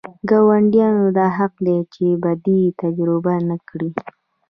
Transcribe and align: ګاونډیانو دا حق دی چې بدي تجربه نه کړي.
ګاونډیانو 0.29 1.05
دا 1.17 1.27
حق 1.37 1.53
دی 1.65 1.77
چې 1.93 2.05
بدي 2.23 2.61
تجربه 2.81 3.33
نه 3.49 3.57
کړي. 3.67 3.89